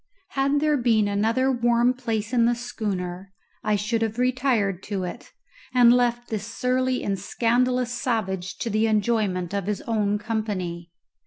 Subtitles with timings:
[0.29, 3.31] Had there been another warm place in the schooner
[3.63, 5.31] I should have retired to it,
[5.75, 10.89] and left this surly and scandalous savage to the enjoyment of his own company.